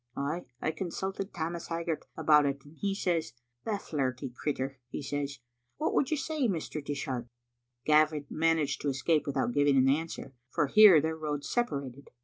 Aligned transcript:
Ay, 0.17 0.45
I 0.59 0.71
consulted 0.71 1.31
Tammas 1.31 1.67
Hag 1.67 1.85
gart 1.85 2.05
about 2.17 2.47
it, 2.47 2.65
and 2.65 2.75
he 2.75 2.95
says, 2.95 3.33
*The 3.65 3.77
flirty 3.77 4.33
crittur,' 4.35 4.79
he 4.89 4.99
says. 5.03 5.37
What 5.77 5.93
would 5.93 6.09
you 6.09 6.17
say, 6.17 6.47
Mr. 6.47 6.83
Dishart?" 6.83 7.27
Gavin 7.85 8.25
managed 8.27 8.81
to 8.81 8.89
escape 8.89 9.27
without 9.27 9.51
giving 9.53 9.77
an 9.77 9.87
answer, 9.87 10.33
for 10.49 10.65
here 10.65 10.99
their 11.01 11.15
roads 11.15 11.51
separated. 11.51 12.09